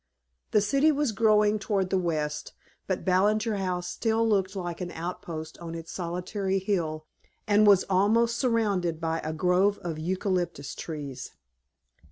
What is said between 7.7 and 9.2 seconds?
almost surrounded by